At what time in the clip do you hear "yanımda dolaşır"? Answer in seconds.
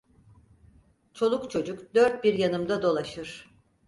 2.33-3.53